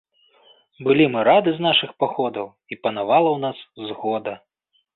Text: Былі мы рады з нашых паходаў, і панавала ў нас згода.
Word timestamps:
Былі 0.87 1.05
мы 1.15 1.21
рады 1.29 1.49
з 1.59 1.67
нашых 1.67 1.93
паходаў, 2.05 2.45
і 2.73 2.81
панавала 2.83 3.29
ў 3.37 3.45
нас 3.47 3.57
згода. 3.91 4.39